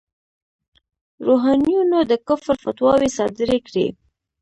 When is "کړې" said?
3.67-3.87